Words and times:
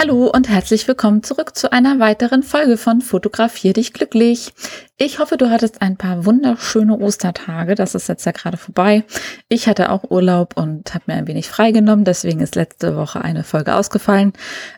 Hallo 0.00 0.30
und 0.32 0.48
herzlich 0.48 0.86
willkommen 0.86 1.24
zurück 1.24 1.56
zu 1.56 1.72
einer 1.72 1.98
weiteren 1.98 2.44
Folge 2.44 2.76
von 2.76 3.00
Fotografier 3.00 3.72
dich 3.72 3.92
glücklich. 3.92 4.54
Ich 4.96 5.18
hoffe, 5.18 5.36
du 5.36 5.50
hattest 5.50 5.82
ein 5.82 5.96
paar 5.96 6.24
wunderschöne 6.24 6.96
Ostertage. 6.96 7.74
Das 7.74 7.96
ist 7.96 8.08
jetzt 8.08 8.24
ja 8.24 8.30
gerade 8.30 8.58
vorbei. 8.58 9.02
Ich 9.48 9.66
hatte 9.66 9.90
auch 9.90 10.08
Urlaub 10.08 10.56
und 10.56 10.94
habe 10.94 11.02
mir 11.08 11.14
ein 11.14 11.26
wenig 11.26 11.48
freigenommen. 11.48 12.04
Deswegen 12.04 12.38
ist 12.38 12.54
letzte 12.54 12.94
Woche 12.94 13.22
eine 13.22 13.42
Folge 13.42 13.74
ausgefallen. 13.74 14.34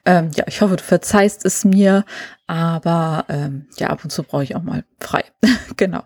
Ähm, 0.07 0.31
ja, 0.37 0.45
ich 0.49 0.63
hoffe, 0.63 0.77
du 0.77 0.83
verzeihst 0.83 1.45
es 1.45 1.67
mir. 1.67 2.07
Aber 2.47 3.27
ähm, 3.29 3.67
ja, 3.77 3.89
ab 3.89 4.03
und 4.03 4.09
zu 4.09 4.23
brauche 4.23 4.45
ich 4.45 4.57
auch 4.57 4.63
mal 4.63 4.85
frei. 5.01 5.25
genau. 5.77 6.03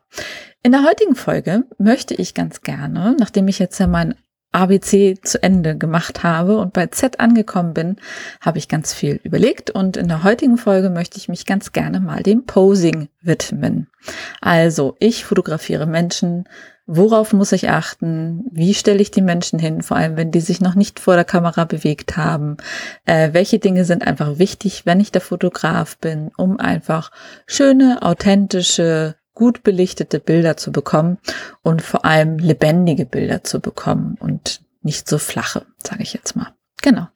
In 0.65 0.73
der 0.73 0.83
heutigen 0.83 1.15
Folge 1.15 1.67
möchte 1.79 2.15
ich 2.15 2.35
ganz 2.35 2.63
gerne, 2.63 3.15
nachdem 3.17 3.47
ich 3.47 3.61
jetzt 3.61 3.79
ja 3.79 3.87
mein 3.87 4.17
ABC 4.55 5.17
zu 5.23 5.43
Ende 5.43 5.77
gemacht 5.77 6.23
habe 6.23 6.59
und 6.59 6.73
bei 6.73 6.87
Z 6.87 7.21
angekommen 7.21 7.75
bin, 7.75 7.97
habe 8.41 8.59
ich 8.59 8.69
ganz 8.69 8.95
viel 8.95 9.21
überlegt 9.25 9.71
und 9.71 9.97
in 9.97 10.09
der 10.09 10.23
heutigen 10.23 10.57
Folge 10.57 10.91
möchte 10.91 11.19
ich 11.19 11.29
mich 11.29 11.47
ganz 11.47 11.73
gerne 11.73 12.01
mal 12.01 12.23
dem 12.23 12.47
Posing 12.47 13.09
widmen. 13.21 13.89
Also, 14.41 14.97
ich 14.99 15.25
fotografiere 15.25 15.87
Menschen. 15.87 16.45
Worauf 16.87 17.33
muss 17.33 17.53
ich 17.53 17.71
achten? 17.71 18.45
Wie 18.51 18.75
stelle 18.75 19.01
ich 19.01 19.11
die 19.11 19.23
Menschen 19.23 19.59
hin? 19.59 19.83
Vor 19.83 19.97
allem, 19.97 20.19
wenn 20.19 20.31
die 20.31 20.41
sich 20.41 20.61
noch 20.61 20.75
nicht 20.75 21.01
vor 21.01 21.15
der 21.15 21.25
Kamera 21.25 21.65
bewegt 21.65 22.19
haben. 22.19 22.59
Äh, 23.07 23.31
welche 23.33 23.59
Dinge 23.59 23.87
sind 23.87 24.07
einfach 24.07 24.39
wichtig, 24.39 24.85
wenn 24.85 25.01
ich 25.01 25.11
der 25.11 25.23
Fotograf 25.23 25.97
bin, 25.97 26.31
um 26.37 26.61
einfach 26.61 27.11
schöne, 27.47 28.03
authentische, 28.03 29.17
gut 29.35 29.63
belichtete 29.63 30.21
Bilder 30.21 30.57
zu 30.57 30.73
bekommen 30.73 31.19
und 31.63 31.83
vor 31.83 32.05
allem 32.05 32.39
lebendige 32.39 33.07
Bilder 33.07 33.45
zu 33.45 33.61
bekommen 33.61 34.17
und 34.21 34.63
nicht 34.83 35.09
so 35.09 35.19
flache, 35.19 35.67
sage 35.83 36.03
ich 36.03 36.13
jetzt 36.13 36.37
mal. 36.37 36.53
Genau. 36.85 37.07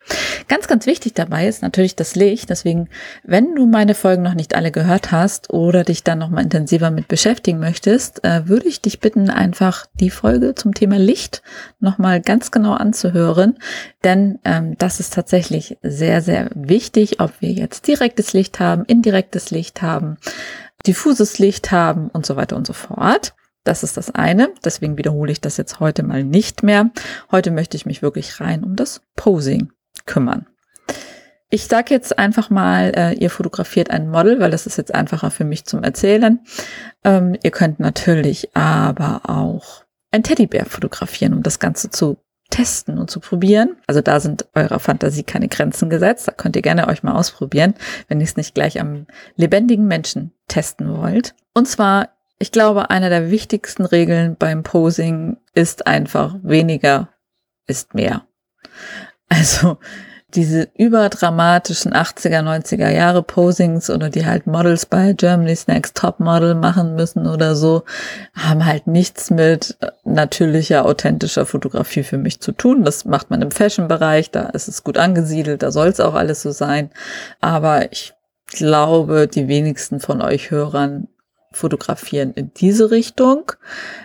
Ganz, 0.48 0.66
ganz 0.66 0.86
wichtig 0.86 1.12
dabei 1.12 1.46
ist 1.46 1.60
natürlich 1.60 1.94
das 1.94 2.16
Licht. 2.16 2.48
Deswegen, 2.48 2.88
wenn 3.22 3.54
du 3.54 3.66
meine 3.66 3.94
Folgen 3.94 4.22
noch 4.22 4.32
nicht 4.32 4.54
alle 4.54 4.70
gehört 4.70 5.12
hast 5.12 5.50
oder 5.50 5.84
dich 5.84 6.02
dann 6.02 6.20
noch 6.20 6.30
mal 6.30 6.40
intensiver 6.40 6.90
mit 6.90 7.06
beschäftigen 7.06 7.58
möchtest, 7.58 8.24
äh, 8.24 8.48
würde 8.48 8.66
ich 8.66 8.80
dich 8.80 8.98
bitten, 8.98 9.28
einfach 9.28 9.84
die 10.00 10.08
Folge 10.08 10.54
zum 10.54 10.72
Thema 10.72 10.96
Licht 10.98 11.42
noch 11.80 11.98
mal 11.98 12.22
ganz 12.22 12.50
genau 12.50 12.72
anzuhören, 12.72 13.58
denn 14.04 14.38
ähm, 14.46 14.74
das 14.78 15.00
ist 15.00 15.12
tatsächlich 15.12 15.76
sehr, 15.82 16.22
sehr 16.22 16.48
wichtig, 16.54 17.20
ob 17.20 17.32
wir 17.40 17.50
jetzt 17.52 17.86
direktes 17.88 18.32
Licht 18.32 18.60
haben, 18.60 18.86
indirektes 18.86 19.50
Licht 19.50 19.82
haben 19.82 20.16
diffuses 20.86 21.38
Licht 21.38 21.70
haben 21.70 22.08
und 22.08 22.26
so 22.26 22.36
weiter 22.36 22.56
und 22.56 22.66
so 22.66 22.72
fort. 22.72 23.34
Das 23.64 23.82
ist 23.82 23.96
das 23.96 24.14
eine. 24.14 24.50
Deswegen 24.64 24.96
wiederhole 24.96 25.32
ich 25.32 25.40
das 25.40 25.56
jetzt 25.56 25.80
heute 25.80 26.02
mal 26.02 26.24
nicht 26.24 26.62
mehr. 26.62 26.90
Heute 27.30 27.50
möchte 27.50 27.76
ich 27.76 27.86
mich 27.86 28.02
wirklich 28.02 28.40
rein 28.40 28.64
um 28.64 28.76
das 28.76 29.02
Posing 29.16 29.72
kümmern. 30.06 30.46
Ich 31.50 31.66
sage 31.66 31.94
jetzt 31.94 32.18
einfach 32.18 32.50
mal, 32.50 32.92
äh, 32.94 33.12
ihr 33.14 33.30
fotografiert 33.30 33.90
ein 33.90 34.10
Model, 34.10 34.38
weil 34.38 34.50
das 34.50 34.66
ist 34.66 34.76
jetzt 34.76 34.94
einfacher 34.94 35.30
für 35.30 35.44
mich 35.44 35.64
zum 35.64 35.82
Erzählen. 35.82 36.40
Ähm, 37.04 37.36
ihr 37.42 37.50
könnt 37.50 37.80
natürlich 37.80 38.54
aber 38.54 39.22
auch 39.24 39.84
ein 40.10 40.22
Teddybär 40.22 40.66
fotografieren, 40.66 41.32
um 41.32 41.42
das 41.42 41.58
Ganze 41.58 41.90
zu 41.90 42.18
testen 42.50 42.98
und 42.98 43.10
zu 43.10 43.20
probieren. 43.20 43.76
Also 43.86 44.00
da 44.00 44.20
sind 44.20 44.46
eurer 44.54 44.80
Fantasie 44.80 45.22
keine 45.22 45.48
Grenzen 45.48 45.90
gesetzt. 45.90 46.28
Da 46.28 46.32
könnt 46.32 46.56
ihr 46.56 46.62
gerne 46.62 46.88
euch 46.88 47.02
mal 47.02 47.14
ausprobieren, 47.14 47.74
wenn 48.08 48.20
ihr 48.20 48.24
es 48.24 48.36
nicht 48.36 48.54
gleich 48.54 48.80
am 48.80 49.06
lebendigen 49.36 49.86
Menschen 49.86 50.32
testen 50.48 50.96
wollt. 50.96 51.34
Und 51.54 51.66
zwar, 51.66 52.10
ich 52.38 52.52
glaube, 52.52 52.90
eine 52.90 53.10
der 53.10 53.30
wichtigsten 53.30 53.84
Regeln 53.84 54.36
beim 54.36 54.62
Posing 54.62 55.36
ist 55.54 55.86
einfach 55.86 56.36
weniger 56.42 57.10
ist 57.66 57.94
mehr. 57.94 58.26
Also 59.28 59.78
diese 60.34 60.68
überdramatischen 60.76 61.94
80er, 61.94 62.42
90er 62.42 62.90
Jahre 62.90 63.22
Posings 63.22 63.88
oder 63.88 64.10
die 64.10 64.26
halt 64.26 64.46
Models 64.46 64.84
bei 64.84 65.14
Germany's 65.14 65.66
Next 65.66 65.96
Top 65.96 66.20
Model 66.20 66.54
machen 66.54 66.94
müssen 66.96 67.26
oder 67.26 67.56
so, 67.56 67.84
haben 68.34 68.66
halt 68.66 68.86
nichts 68.86 69.30
mit 69.30 69.78
natürlicher, 70.04 70.84
authentischer 70.84 71.46
Fotografie 71.46 72.02
für 72.02 72.18
mich 72.18 72.40
zu 72.40 72.52
tun. 72.52 72.84
Das 72.84 73.06
macht 73.06 73.30
man 73.30 73.40
im 73.40 73.50
Fashion-Bereich, 73.50 74.30
da 74.30 74.50
ist 74.50 74.68
es 74.68 74.84
gut 74.84 74.98
angesiedelt, 74.98 75.62
da 75.62 75.70
soll 75.70 75.88
es 75.88 76.00
auch 76.00 76.14
alles 76.14 76.42
so 76.42 76.50
sein. 76.50 76.90
Aber 77.40 77.90
ich 77.90 78.12
glaube, 78.48 79.28
die 79.28 79.48
wenigsten 79.48 79.98
von 79.98 80.20
euch 80.20 80.50
Hörern 80.50 81.08
fotografieren 81.58 82.32
in 82.32 82.52
diese 82.54 82.90
Richtung. 82.90 83.52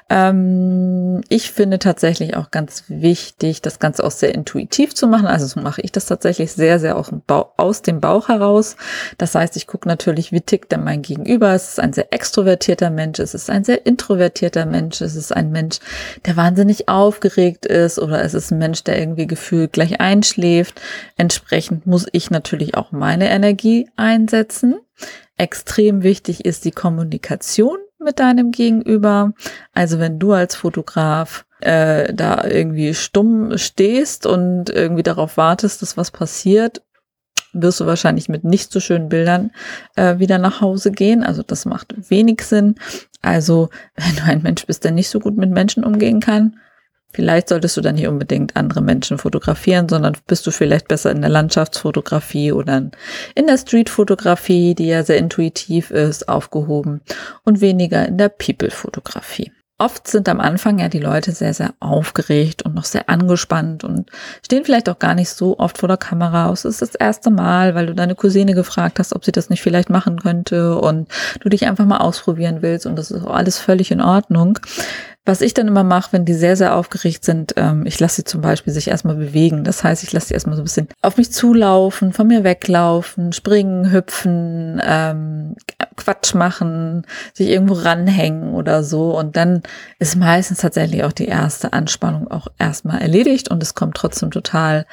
Ähm, 0.09 1.21
ich 1.29 1.51
finde 1.51 1.79
tatsächlich 1.79 2.35
auch 2.35 2.51
ganz 2.51 2.85
wichtig, 2.87 3.61
das 3.61 3.79
Ganze 3.79 4.03
auch 4.03 4.11
sehr 4.11 4.33
intuitiv 4.35 4.93
zu 4.93 5.07
machen. 5.07 5.27
Also 5.27 5.45
so 5.45 5.61
mache 5.61 5.81
ich 5.81 5.91
das 5.91 6.07
tatsächlich 6.07 6.51
sehr, 6.51 6.79
sehr 6.79 7.01
Bauch, 7.27 7.51
aus 7.57 7.81
dem 7.81 8.01
Bauch 8.01 8.27
heraus. 8.27 8.75
Das 9.17 9.35
heißt, 9.35 9.55
ich 9.55 9.67
gucke 9.67 9.87
natürlich, 9.87 10.31
wie 10.31 10.41
tickt 10.41 10.71
denn 10.71 10.83
mein 10.83 11.01
Gegenüber. 11.01 11.53
Es 11.53 11.69
ist 11.69 11.79
ein 11.79 11.93
sehr 11.93 12.11
extrovertierter 12.11 12.89
Mensch, 12.89 13.19
es 13.19 13.33
ist 13.33 13.49
ein 13.49 13.63
sehr 13.63 13.85
introvertierter 13.85 14.65
Mensch, 14.65 15.01
es 15.01 15.15
ist 15.15 15.33
ein 15.33 15.51
Mensch, 15.51 15.79
der 16.25 16.35
wahnsinnig 16.35 16.89
aufgeregt 16.89 17.65
ist 17.65 17.99
oder 17.99 18.23
es 18.23 18.33
ist 18.33 18.51
ein 18.51 18.57
Mensch, 18.57 18.83
der 18.83 18.99
irgendwie 18.99 19.27
gefühlt 19.27 19.73
gleich 19.73 20.01
einschläft. 20.01 20.81
Entsprechend 21.17 21.85
muss 21.85 22.07
ich 22.11 22.31
natürlich 22.31 22.75
auch 22.75 22.91
meine 22.91 23.29
Energie 23.29 23.89
einsetzen. 23.95 24.75
Extrem 25.37 26.03
wichtig 26.03 26.45
ist 26.45 26.65
die 26.65 26.71
Kommunikation 26.71 27.77
mit 27.99 28.19
deinem 28.19 28.51
Gegenüber. 28.51 29.33
Also 29.73 29.99
wenn 29.99 30.19
du 30.19 30.33
als 30.33 30.55
Fotograf 30.55 31.45
äh, 31.61 32.13
da 32.13 32.43
irgendwie 32.43 32.93
stumm 32.93 33.57
stehst 33.57 34.25
und 34.25 34.69
irgendwie 34.69 35.03
darauf 35.03 35.37
wartest, 35.37 35.81
dass 35.81 35.97
was 35.97 36.11
passiert, 36.11 36.81
wirst 37.53 37.79
du 37.79 37.85
wahrscheinlich 37.85 38.29
mit 38.29 38.43
nicht 38.43 38.71
so 38.71 38.79
schönen 38.79 39.09
Bildern 39.09 39.51
äh, 39.95 40.19
wieder 40.19 40.37
nach 40.39 40.61
Hause 40.61 40.91
gehen. 40.91 41.23
Also 41.23 41.43
das 41.43 41.65
macht 41.65 41.95
wenig 42.09 42.41
Sinn. 42.41 42.75
Also 43.21 43.69
wenn 43.95 44.15
du 44.15 44.23
ein 44.23 44.41
Mensch 44.41 44.65
bist, 44.65 44.83
der 44.83 44.91
nicht 44.91 45.09
so 45.09 45.19
gut 45.19 45.37
mit 45.37 45.51
Menschen 45.51 45.83
umgehen 45.83 46.19
kann, 46.19 46.59
Vielleicht 47.13 47.49
solltest 47.49 47.77
du 47.77 47.81
dann 47.81 47.95
nicht 47.95 48.07
unbedingt 48.07 48.55
andere 48.55 48.81
Menschen 48.81 49.17
fotografieren, 49.19 49.87
sondern 49.87 50.17
bist 50.27 50.45
du 50.47 50.51
vielleicht 50.51 50.87
besser 50.87 51.11
in 51.11 51.21
der 51.21 51.29
Landschaftsfotografie 51.29 52.51
oder 52.51 52.89
in 53.35 53.47
der 53.47 53.57
Streetfotografie, 53.57 54.73
die 54.73 54.87
ja 54.87 55.03
sehr 55.03 55.17
intuitiv 55.17 55.91
ist, 55.91 56.27
aufgehoben 56.27 57.01
und 57.43 57.61
weniger 57.61 58.07
in 58.07 58.17
der 58.17 58.29
People-Fotografie. 58.29 59.51
Oft 59.79 60.07
sind 60.07 60.29
am 60.29 60.39
Anfang 60.39 60.79
ja 60.79 60.87
die 60.87 60.99
Leute 60.99 61.31
sehr, 61.31 61.53
sehr 61.53 61.73
aufgeregt 61.79 62.61
und 62.61 62.73
noch 62.73 62.85
sehr 62.85 63.09
angespannt 63.09 63.83
und 63.83 64.09
stehen 64.45 64.63
vielleicht 64.63 64.87
auch 64.87 64.99
gar 64.99 65.13
nicht 65.13 65.29
so 65.29 65.57
oft 65.57 65.79
vor 65.79 65.89
der 65.89 65.97
Kamera. 65.97 66.51
Es 66.51 66.63
ist 66.63 66.81
das 66.81 66.95
erste 66.95 67.31
Mal, 67.31 67.75
weil 67.75 67.87
du 67.87 67.95
deine 67.95 68.15
Cousine 68.15 68.53
gefragt 68.53 68.99
hast, 68.99 69.15
ob 69.15 69.25
sie 69.25 69.31
das 69.31 69.49
nicht 69.49 69.61
vielleicht 69.61 69.89
machen 69.89 70.19
könnte 70.19 70.77
und 70.77 71.09
du 71.41 71.49
dich 71.49 71.65
einfach 71.65 71.85
mal 71.85 71.97
ausprobieren 71.97 72.61
willst 72.61 72.85
und 72.85 72.95
das 72.95 73.11
ist 73.11 73.25
auch 73.25 73.33
alles 73.33 73.57
völlig 73.57 73.91
in 73.91 73.99
Ordnung. 73.99 74.59
Was 75.25 75.39
ich 75.39 75.53
dann 75.53 75.69
immer 75.69 75.85
mache, 75.85 76.11
wenn 76.11 76.25
die 76.25 76.33
sehr, 76.33 76.57
sehr 76.57 76.75
aufgeregt 76.75 77.23
sind, 77.23 77.53
ähm, 77.55 77.85
ich 77.85 77.97
lasse 78.01 78.17
sie 78.17 78.23
zum 78.25 78.41
Beispiel 78.41 78.73
sich 78.73 78.89
erstmal 78.89 79.15
bewegen. 79.15 79.63
Das 79.63 79.81
heißt, 79.81 80.03
ich 80.03 80.11
lasse 80.11 80.27
sie 80.27 80.33
erstmal 80.33 80.57
so 80.57 80.61
ein 80.61 80.65
bisschen 80.65 80.89
auf 81.01 81.15
mich 81.15 81.31
zulaufen, 81.31 82.11
von 82.11 82.27
mir 82.27 82.43
weglaufen, 82.43 83.31
springen, 83.31 83.89
hüpfen, 83.89 84.81
ähm, 84.83 85.55
Quatsch 85.95 86.33
machen, 86.33 87.05
sich 87.33 87.47
irgendwo 87.47 87.75
ranhängen 87.75 88.53
oder 88.53 88.83
so. 88.83 89.17
Und 89.17 89.37
dann 89.37 89.63
ist 89.97 90.17
meistens 90.17 90.59
tatsächlich 90.59 91.05
auch 91.05 91.13
die 91.13 91.27
erste 91.27 91.71
Anspannung 91.71 92.29
auch 92.29 92.47
erstmal 92.59 93.01
erledigt 93.01 93.49
und 93.49 93.63
es 93.63 93.75
kommt 93.75 93.95
trotzdem 93.95 94.29
total 94.29 94.85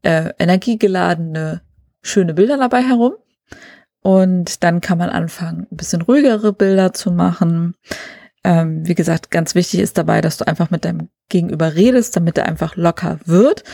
äh, 0.00 0.30
energiegeladene, 0.38 1.60
schöne 2.00 2.32
Bilder 2.32 2.56
dabei 2.56 2.82
herum. 2.82 3.12
Und 4.00 4.62
dann 4.62 4.80
kann 4.80 4.96
man 4.96 5.10
anfangen, 5.10 5.66
ein 5.70 5.76
bisschen 5.76 6.00
ruhigere 6.00 6.52
Bilder 6.52 6.94
zu 6.94 7.10
machen. 7.10 7.74
Ähm, 8.46 8.86
wie 8.86 8.94
gesagt, 8.94 9.32
ganz 9.32 9.56
wichtig 9.56 9.80
ist 9.80 9.98
dabei, 9.98 10.20
dass 10.20 10.36
du 10.36 10.46
einfach 10.46 10.70
mit 10.70 10.84
deinem 10.84 11.08
Gegenüber 11.28 11.74
redest, 11.74 12.14
damit 12.14 12.38
er 12.38 12.46
einfach 12.46 12.76
locker 12.76 13.18
wird. 13.24 13.64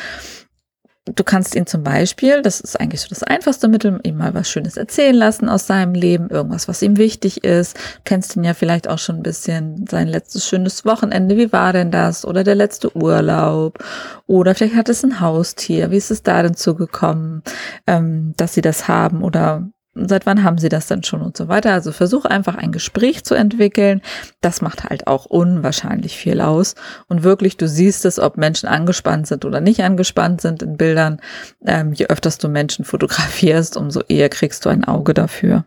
Du 1.05 1.25
kannst 1.25 1.55
ihn 1.55 1.67
zum 1.67 1.83
Beispiel, 1.83 2.41
das 2.41 2.61
ist 2.61 2.81
eigentlich 2.81 3.03
so 3.03 3.09
das 3.11 3.23
einfachste 3.23 3.69
Mittel, 3.69 4.01
ihm 4.03 4.17
mal 4.17 4.33
was 4.33 4.49
Schönes 4.49 4.79
erzählen 4.79 5.15
lassen 5.15 5.51
aus 5.51 5.67
seinem 5.67 5.93
Leben, 5.93 6.31
irgendwas, 6.31 6.69
was 6.69 6.81
ihm 6.81 6.97
wichtig 6.97 7.45
ist. 7.45 7.77
Du 7.77 8.01
kennst 8.05 8.35
ihn 8.35 8.45
ja 8.45 8.55
vielleicht 8.55 8.89
auch 8.89 8.99
schon 8.99 9.17
ein 9.17 9.23
bisschen, 9.23 9.85
sein 9.91 10.09
letztes 10.09 10.47
schönes 10.47 10.87
Wochenende, 10.87 11.37
wie 11.37 11.53
war 11.53 11.75
denn 11.75 11.91
das? 11.91 12.25
Oder 12.25 12.43
der 12.43 12.55
letzte 12.55 12.97
Urlaub? 12.97 13.79
Oder 14.27 14.55
vielleicht 14.55 14.77
hat 14.77 14.89
es 14.89 15.05
ein 15.05 15.21
Haustier, 15.21 15.91
wie 15.91 15.99
ist 15.99 16.11
es 16.11 16.23
da 16.23 16.43
denn 16.43 16.55
zugekommen, 16.55 17.43
ähm, 17.87 18.33
dass 18.39 18.55
sie 18.55 18.63
das 18.63 18.89
haben? 18.89 19.23
Oder 19.23 19.69
seit 19.95 20.27
wann 20.27 20.43
haben 20.43 20.59
sie 20.59 20.69
das 20.69 20.87
denn 20.87 21.03
schon 21.03 21.23
und 21.23 21.37
so 21.37 21.49
weiter. 21.49 21.73
Also 21.73 21.93
versuch 21.93 22.25
einfach 22.25 22.57
ein 22.57 22.73
Gespräch 22.73 23.25
zu 23.25 23.35
entwickeln. 23.35 24.01
Das 24.41 24.63
macht 24.63 24.85
halt 24.85 25.07
auch 25.07 25.27
unwahrscheinlich 25.27 26.17
viel 26.17 26.41
aus. 26.41 26.75
Und 27.09 27.23
wirklich, 27.23 27.57
du 27.57 27.69
siehst 27.69 28.05
es, 28.05 28.19
ob 28.19 28.37
Menschen 28.37 28.69
angespannt 28.69 29.27
sind 29.27 29.45
oder 29.45 29.61
nicht 29.61 29.83
angespannt 29.83 30.41
sind 30.41 30.63
in 30.63 30.77
Bildern. 30.77 31.21
Ähm, 31.65 31.93
je 31.93 32.07
öfters 32.07 32.39
du 32.39 32.49
Menschen 32.49 32.85
fotografierst, 32.85 33.77
umso 33.77 34.01
eher 34.09 34.29
kriegst 34.29 34.65
du 34.65 34.69
ein 34.71 34.85
Auge 34.85 35.15
dafür. 35.15 35.65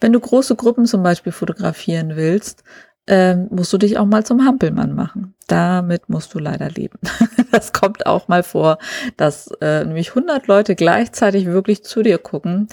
Wenn 0.00 0.12
du 0.12 0.20
große 0.20 0.56
Gruppen 0.56 0.86
zum 0.86 1.02
Beispiel 1.02 1.32
fotografieren 1.32 2.16
willst, 2.16 2.64
ähm, 3.06 3.48
musst 3.50 3.72
du 3.72 3.78
dich 3.78 3.98
auch 3.98 4.06
mal 4.06 4.24
zum 4.24 4.44
Hampelmann 4.46 4.94
machen. 4.94 5.34
Damit 5.46 6.08
musst 6.08 6.32
du 6.32 6.38
leider 6.38 6.70
leben. 6.70 6.98
das 7.50 7.72
kommt 7.72 8.06
auch 8.06 8.28
mal 8.28 8.42
vor, 8.42 8.78
dass 9.16 9.50
äh, 9.60 9.84
nämlich 9.84 10.10
100 10.10 10.46
Leute 10.46 10.76
gleichzeitig 10.76 11.46
wirklich 11.46 11.82
zu 11.82 12.02
dir 12.02 12.18
gucken. 12.18 12.68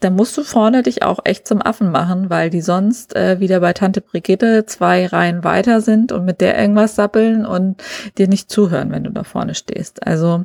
Da 0.00 0.08
musst 0.08 0.36
du 0.36 0.42
vorne 0.42 0.82
dich 0.82 1.02
auch 1.02 1.20
echt 1.24 1.46
zum 1.46 1.60
Affen 1.60 1.90
machen, 1.90 2.30
weil 2.30 2.48
die 2.48 2.62
sonst 2.62 3.14
äh, 3.14 3.38
wieder 3.38 3.60
bei 3.60 3.74
Tante 3.74 4.00
Brigitte 4.00 4.64
zwei 4.64 5.06
Reihen 5.06 5.44
weiter 5.44 5.82
sind 5.82 6.10
und 6.10 6.24
mit 6.24 6.40
der 6.40 6.58
irgendwas 6.58 6.94
sappeln 6.94 7.44
und 7.44 7.82
dir 8.16 8.26
nicht 8.26 8.50
zuhören, 8.50 8.90
wenn 8.90 9.04
du 9.04 9.10
da 9.10 9.24
vorne 9.24 9.54
stehst. 9.54 10.06
Also 10.06 10.44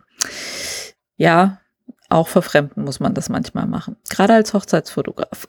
ja, 1.16 1.60
auch 2.10 2.28
verfremden 2.28 2.84
muss 2.84 3.00
man 3.00 3.13
das 3.13 3.30
manchmal 3.30 3.66
machen. 3.66 3.96
Gerade 4.10 4.34
als 4.34 4.54
Hochzeitsfotograf. 4.54 5.48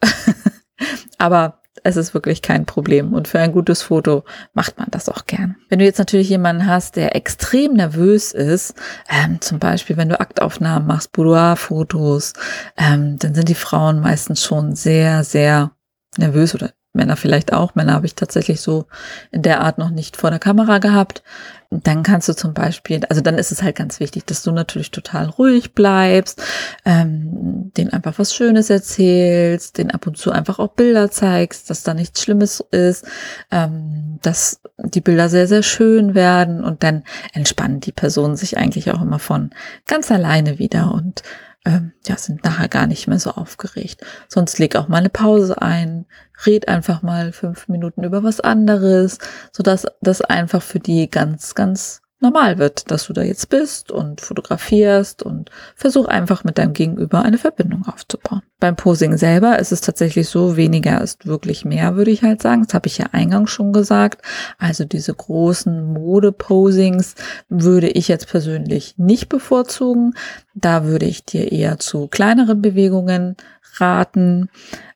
Aber 1.19 1.61
es 1.84 1.96
ist 1.96 2.14
wirklich 2.14 2.43
kein 2.43 2.67
Problem. 2.67 3.12
Und 3.12 3.28
für 3.28 3.38
ein 3.38 3.52
gutes 3.52 3.82
Foto 3.82 4.25
macht 4.55 4.78
man 4.78 4.88
das 4.90 5.08
auch 5.08 5.26
gern. 5.26 5.56
Wenn 5.69 5.78
du 5.78 5.84
jetzt 5.84 5.99
natürlich 5.99 6.28
jemanden 6.28 6.67
hast, 6.67 6.96
der 6.96 7.17
extrem 7.17 7.75
nervös 7.75 8.32
ist, 8.32 8.75
ähm, 9.08 9.40
zum 9.40 9.58
Beispiel 9.58 9.96
wenn 9.96 10.08
du 10.08 10.20
Aktaufnahmen 10.20 10.87
machst, 10.87 11.12
Boudoir-Fotos, 11.12 12.32
ähm, 12.76 13.19
dann 13.19 13.34
sind 13.34 13.49
die 13.49 13.55
Frauen 13.55 14.00
meistens 14.00 14.43
schon 14.43 14.75
sehr, 14.75 15.25
sehr 15.25 15.73
nervös 16.17 16.55
oder 16.55 16.70
Männer 16.96 17.17
vielleicht 17.17 17.52
auch. 17.52 17.75
Männer 17.75 17.93
habe 17.93 18.06
ich 18.06 18.14
tatsächlich 18.14 18.61
so 18.61 18.87
in 19.31 19.43
der 19.43 19.61
Art 19.61 19.78
noch 19.78 19.90
nicht 19.90 20.17
vor 20.17 20.31
der 20.31 20.38
Kamera 20.38 20.78
gehabt. 20.78 21.23
Dann 21.70 22.02
kannst 22.02 22.28
du 22.28 22.34
zum 22.34 22.54
Beispiel, 22.54 23.00
also 23.08 23.20
dann 23.20 23.38
ist 23.38 23.50
es 23.50 23.62
halt 23.62 23.76
ganz 23.76 23.98
wichtig, 24.00 24.24
dass 24.24 24.42
du 24.42 24.52
natürlich 24.52 24.90
total 24.90 25.26
ruhig 25.26 25.74
bleibst, 25.74 26.42
ähm, 26.84 27.72
den 27.76 27.92
einfach 27.92 28.18
was 28.18 28.34
Schönes 28.34 28.70
erzählst, 28.70 29.78
den 29.78 29.90
ab 29.90 30.06
und 30.06 30.16
zu 30.16 30.30
einfach 30.30 30.58
auch 30.58 30.72
Bilder 30.72 31.10
zeigst, 31.10 31.68
dass 31.68 31.82
da 31.82 31.94
nichts 31.94 32.22
Schlimmes 32.22 32.64
ist, 32.70 33.06
ähm, 33.50 34.18
dass 34.22 34.60
die 34.78 35.00
Bilder 35.00 35.28
sehr, 35.28 35.48
sehr 35.48 35.62
schön 35.62 36.14
werden 36.14 36.64
und 36.64 36.82
dann 36.82 37.02
entspannen 37.32 37.80
die 37.80 37.92
Personen 37.92 38.36
sich 38.36 38.56
eigentlich 38.58 38.90
auch 38.90 39.02
immer 39.02 39.18
von 39.18 39.50
ganz 39.86 40.10
alleine 40.10 40.58
wieder 40.58 40.92
und 40.92 41.22
ähm, 41.66 41.92
ja, 42.06 42.16
sind 42.16 42.44
nachher 42.44 42.68
gar 42.68 42.86
nicht 42.86 43.08
mehr 43.08 43.18
so 43.18 43.32
aufgeregt. 43.32 44.00
Sonst 44.28 44.58
leg 44.58 44.76
auch 44.76 44.88
mal 44.88 44.98
eine 44.98 45.10
Pause 45.10 45.60
ein, 45.60 46.06
red 46.46 46.68
einfach 46.68 47.02
mal 47.02 47.32
fünf 47.32 47.68
Minuten 47.68 48.04
über 48.04 48.22
was 48.22 48.40
anderes, 48.40 49.18
so 49.52 49.62
dass 49.62 49.86
das 50.00 50.22
einfach 50.22 50.62
für 50.62 50.78
die 50.78 51.10
ganz, 51.10 51.54
ganz 51.54 52.02
normal 52.20 52.58
wird, 52.58 52.90
dass 52.90 53.06
du 53.06 53.12
da 53.12 53.22
jetzt 53.22 53.50
bist 53.50 53.90
und 53.90 54.22
fotografierst 54.22 55.22
und 55.22 55.50
versuch 55.74 56.06
einfach 56.06 56.44
mit 56.44 56.56
deinem 56.56 56.72
Gegenüber 56.72 57.22
eine 57.22 57.36
Verbindung 57.36 57.86
aufzubauen. 57.86 58.42
Beim 58.58 58.74
Posing 58.74 59.18
selber 59.18 59.58
ist 59.58 59.70
es 59.70 59.82
tatsächlich 59.82 60.28
so, 60.28 60.56
weniger 60.56 61.00
ist 61.02 61.26
wirklich 61.26 61.66
mehr, 61.66 61.96
würde 61.96 62.10
ich 62.10 62.22
halt 62.22 62.40
sagen. 62.40 62.64
Das 62.64 62.72
habe 62.72 62.86
ich 62.86 62.96
ja 62.96 63.06
eingangs 63.12 63.50
schon 63.50 63.74
gesagt. 63.74 64.22
Also 64.58 64.84
diese 64.84 65.12
großen 65.12 65.92
Mode-Posings 65.92 67.16
würde 67.50 67.88
ich 67.88 68.08
jetzt 68.08 68.28
persönlich 68.28 68.94
nicht 68.96 69.28
bevorzugen. 69.28 70.14
Da 70.54 70.84
würde 70.84 71.04
ich 71.04 71.24
dir 71.24 71.52
eher 71.52 71.78
zu 71.78 72.08
kleineren 72.08 72.62
Bewegungen 72.62 73.36
raten. 73.78 74.48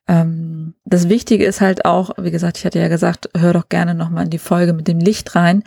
Ähm, 0.09 0.73
das 0.87 1.11
Wichtige 1.11 1.45
ist 1.45 1.61
halt 1.61 1.85
auch, 1.85 2.13
wie 2.17 2.31
gesagt, 2.31 2.57
ich 2.57 2.65
hatte 2.65 2.79
ja 2.79 2.89
gesagt, 2.89 3.29
hör 3.37 3.53
doch 3.53 3.69
gerne 3.69 3.95
nochmal 3.95 4.25
in 4.25 4.31
die 4.31 4.39
Folge 4.39 4.73
mit 4.73 4.89
dem 4.89 5.01
Licht 5.01 5.37
rein 5.37 5.65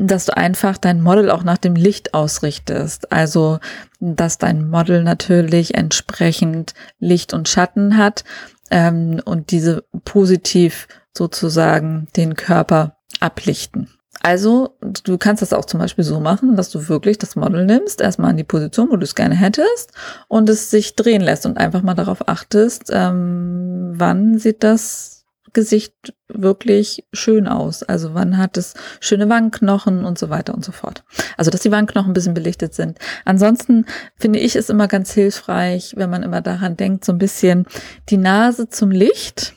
dass 0.00 0.24
du 0.24 0.36
einfach 0.36 0.78
dein 0.78 1.02
Model 1.02 1.30
auch 1.30 1.44
nach 1.44 1.58
dem 1.58 1.76
Licht 1.76 2.14
ausrichtest. 2.14 3.12
Also, 3.12 3.58
dass 4.00 4.38
dein 4.38 4.70
Model 4.70 5.02
natürlich 5.02 5.74
entsprechend 5.74 6.72
Licht 6.98 7.34
und 7.34 7.48
Schatten 7.48 7.98
hat 7.98 8.24
ähm, 8.70 9.20
und 9.24 9.50
diese 9.50 9.84
positiv 10.04 10.88
sozusagen 11.16 12.08
den 12.16 12.34
Körper 12.34 12.96
ablichten. 13.20 13.90
Also, 14.22 14.76
du 14.80 15.18
kannst 15.18 15.42
das 15.42 15.52
auch 15.52 15.64
zum 15.64 15.80
Beispiel 15.80 16.04
so 16.04 16.20
machen, 16.20 16.56
dass 16.56 16.70
du 16.70 16.88
wirklich 16.88 17.18
das 17.18 17.36
Model 17.36 17.64
nimmst, 17.64 18.00
erstmal 18.00 18.32
in 18.32 18.36
die 18.36 18.44
Position, 18.44 18.90
wo 18.90 18.96
du 18.96 19.04
es 19.04 19.14
gerne 19.14 19.34
hättest, 19.34 19.92
und 20.28 20.48
es 20.48 20.70
sich 20.70 20.94
drehen 20.94 21.22
lässt 21.22 21.46
und 21.46 21.56
einfach 21.56 21.82
mal 21.82 21.94
darauf 21.94 22.28
achtest, 22.28 22.90
ähm, 22.90 23.92
wann 23.94 24.38
sieht 24.38 24.62
das 24.62 25.19
Gesicht 25.52 26.14
wirklich 26.28 27.04
schön 27.12 27.48
aus? 27.48 27.82
Also 27.82 28.14
wann 28.14 28.38
hat 28.38 28.56
es 28.56 28.74
schöne 29.00 29.28
Wangenknochen 29.28 30.04
und 30.04 30.18
so 30.18 30.30
weiter 30.30 30.54
und 30.54 30.64
so 30.64 30.72
fort. 30.72 31.04
Also 31.36 31.50
dass 31.50 31.62
die 31.62 31.70
Wangenknochen 31.70 32.10
ein 32.10 32.14
bisschen 32.14 32.34
belichtet 32.34 32.74
sind. 32.74 32.98
Ansonsten 33.24 33.86
finde 34.16 34.38
ich 34.38 34.56
es 34.56 34.68
immer 34.68 34.88
ganz 34.88 35.12
hilfreich, 35.12 35.94
wenn 35.96 36.10
man 36.10 36.22
immer 36.22 36.40
daran 36.40 36.76
denkt, 36.76 37.04
so 37.04 37.12
ein 37.12 37.18
bisschen 37.18 37.66
die 38.08 38.16
Nase 38.16 38.68
zum 38.68 38.90
Licht. 38.90 39.54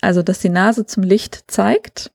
Also 0.00 0.22
dass 0.22 0.38
die 0.38 0.50
Nase 0.50 0.86
zum 0.86 1.02
Licht 1.02 1.44
zeigt. 1.48 2.10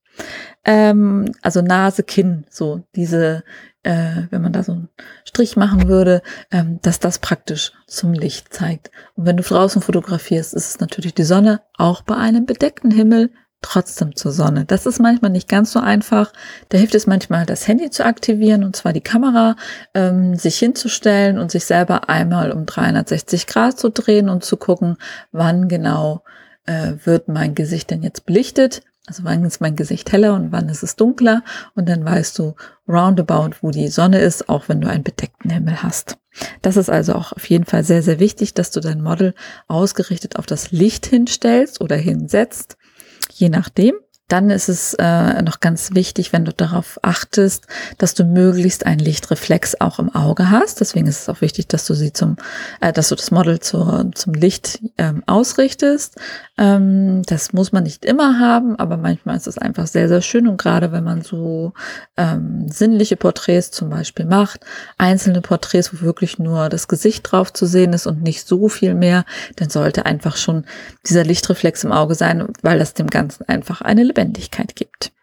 Ähm, 0.65 1.31
also 1.41 1.61
Nase, 1.61 2.03
Kinn, 2.03 2.45
so 2.49 2.83
diese, 2.95 3.43
äh, 3.83 4.23
wenn 4.29 4.41
man 4.41 4.53
da 4.53 4.63
so 4.63 4.73
einen 4.73 4.89
Strich 5.25 5.55
machen 5.55 5.87
würde, 5.87 6.21
ähm, 6.51 6.79
dass 6.81 6.99
das 6.99 7.19
praktisch 7.19 7.71
zum 7.87 8.13
Licht 8.13 8.53
zeigt. 8.53 8.91
Und 9.15 9.25
wenn 9.25 9.37
du 9.37 9.43
draußen 9.43 9.81
fotografierst, 9.81 10.53
ist 10.53 10.69
es 10.69 10.79
natürlich 10.79 11.13
die 11.13 11.23
Sonne, 11.23 11.61
auch 11.77 12.01
bei 12.01 12.15
einem 12.15 12.45
bedeckten 12.45 12.91
Himmel 12.91 13.31
trotzdem 13.61 14.15
zur 14.15 14.31
Sonne. 14.31 14.65
Das 14.65 14.85
ist 14.85 14.99
manchmal 14.99 15.31
nicht 15.31 15.49
ganz 15.49 15.71
so 15.71 15.79
einfach. 15.79 16.31
Da 16.69 16.77
hilft 16.77 16.95
es 16.95 17.07
manchmal, 17.07 17.45
das 17.45 17.67
Handy 17.67 17.89
zu 17.89 18.05
aktivieren 18.05 18.63
und 18.63 18.75
zwar 18.75 18.93
die 18.93 19.01
Kamera, 19.01 19.55
ähm, 19.93 20.35
sich 20.35 20.57
hinzustellen 20.57 21.37
und 21.37 21.51
sich 21.51 21.65
selber 21.65 22.09
einmal 22.09 22.51
um 22.51 22.65
360 22.65 23.47
Grad 23.47 23.77
zu 23.77 23.89
drehen 23.89 24.29
und 24.29 24.43
zu 24.43 24.55
gucken, 24.57 24.97
wann 25.31 25.67
genau 25.67 26.23
äh, 26.65 26.93
wird 27.03 27.27
mein 27.27 27.55
Gesicht 27.55 27.89
denn 27.89 28.03
jetzt 28.03 28.25
belichtet. 28.25 28.81
Also 29.09 29.23
wann 29.23 29.43
ist 29.43 29.59
mein 29.59 29.75
Gesicht 29.75 30.11
heller 30.11 30.35
und 30.35 30.51
wann 30.51 30.69
ist 30.69 30.83
es 30.83 30.95
dunkler 30.95 31.43
und 31.73 31.89
dann 31.89 32.05
weißt 32.05 32.37
du 32.37 32.53
roundabout, 32.87 33.55
wo 33.61 33.71
die 33.71 33.87
Sonne 33.87 34.19
ist, 34.19 34.49
auch 34.49 34.69
wenn 34.69 34.81
du 34.81 34.87
einen 34.87 35.03
bedeckten 35.03 35.49
Himmel 35.49 35.81
hast. 35.81 36.19
Das 36.61 36.77
ist 36.77 36.91
also 36.91 37.15
auch 37.15 37.31
auf 37.33 37.49
jeden 37.49 37.65
Fall 37.65 37.83
sehr, 37.83 38.03
sehr 38.03 38.19
wichtig, 38.19 38.53
dass 38.53 38.69
du 38.69 38.81
dein 38.81 39.01
Model 39.01 39.33
ausgerichtet 39.67 40.35
auf 40.35 40.45
das 40.45 40.71
Licht 40.71 41.07
hinstellst 41.07 41.81
oder 41.81 41.95
hinsetzt, 41.95 42.77
je 43.33 43.49
nachdem. 43.49 43.95
Dann 44.29 44.49
ist 44.49 44.69
es 44.69 44.93
äh, 44.93 45.41
noch 45.41 45.59
ganz 45.59 45.93
wichtig, 45.93 46.31
wenn 46.31 46.45
du 46.45 46.53
darauf 46.53 46.99
achtest, 47.01 47.67
dass 47.97 48.13
du 48.13 48.23
möglichst 48.23 48.85
einen 48.85 48.99
Lichtreflex 48.99 49.81
auch 49.81 49.99
im 49.99 50.13
Auge 50.15 50.49
hast. 50.49 50.79
Deswegen 50.79 51.07
ist 51.07 51.21
es 51.21 51.29
auch 51.29 51.41
wichtig, 51.41 51.67
dass 51.67 51.85
du 51.85 51.95
sie 51.95 52.13
zum, 52.13 52.37
äh, 52.79 52.93
dass 52.93 53.09
du 53.09 53.15
das 53.15 53.31
Model 53.31 53.59
zur, 53.59 54.11
zum 54.13 54.33
Licht 54.33 54.79
ähm, 54.97 55.23
ausrichtest. 55.25 56.15
Ähm, 56.57 57.23
das 57.23 57.53
muss 57.53 57.71
man 57.71 57.83
nicht 57.83 58.05
immer 58.05 58.39
haben, 58.39 58.77
aber 58.77 58.97
manchmal 58.97 59.35
ist 59.35 59.47
es 59.47 59.57
einfach 59.57 59.87
sehr, 59.87 60.07
sehr 60.07 60.21
schön. 60.21 60.47
Und 60.47 60.57
gerade 60.57 60.91
wenn 60.91 61.03
man 61.03 61.23
so 61.23 61.73
ähm, 62.15 62.69
sinnliche 62.69 63.15
Porträts 63.15 63.71
zum 63.71 63.89
Beispiel 63.89 64.25
macht, 64.25 64.65
einzelne 64.97 65.41
Porträts, 65.41 65.91
wo 65.93 66.01
wirklich 66.01 66.37
nur 66.37 66.69
das 66.69 66.87
Gesicht 66.87 67.31
drauf 67.31 67.51
zu 67.51 67.65
sehen 67.65 67.93
ist 67.93 68.05
und 68.05 68.21
nicht 68.21 68.47
so 68.47 68.69
viel 68.69 68.93
mehr, 68.93 69.25
dann 69.55 69.69
sollte 69.69 70.05
einfach 70.05 70.37
schon 70.37 70.65
dieser 71.07 71.23
Lichtreflex 71.23 71.83
im 71.83 71.91
Auge 71.91 72.13
sein, 72.13 72.47
weil 72.61 72.77
das 72.77 72.93
dem 72.93 73.07
Ganzen 73.07 73.47
einfach 73.47 73.81
eine 73.81 74.03
Lebendigkeit 74.19 74.75
gibt. 74.75 75.13